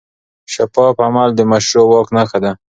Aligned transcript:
شفاف 0.53 0.95
عمل 1.07 1.29
د 1.35 1.41
مشروع 1.51 1.85
واک 1.89 2.07
نښه 2.15 2.37
ده. 2.43 2.51